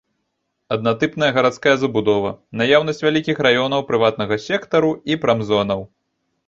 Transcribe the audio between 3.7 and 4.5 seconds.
прыватнага